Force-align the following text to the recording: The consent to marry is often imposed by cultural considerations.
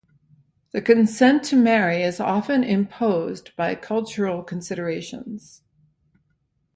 The 0.71 0.81
consent 0.81 1.43
to 1.43 1.55
marry 1.55 2.01
is 2.01 2.19
often 2.19 2.63
imposed 2.63 3.55
by 3.55 3.75
cultural 3.75 4.41
considerations. 4.41 5.61